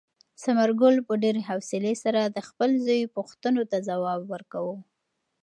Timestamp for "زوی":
2.85-3.01